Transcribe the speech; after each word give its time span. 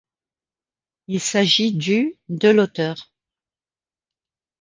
Il 1.09 1.19
s'agit 1.19 1.73
du 1.73 2.15
de 2.29 2.49
l'auteure. 2.49 3.13